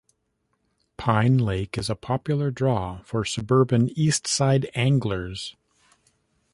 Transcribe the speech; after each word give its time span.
Pine 0.97 1.37
Lake 1.37 1.77
is 1.77 1.87
a 1.87 1.93
popular 1.95 2.49
draw 2.49 3.03
for 3.03 3.23
suburban 3.23 3.89
eastside 3.89 4.67
anglers. 4.73 5.55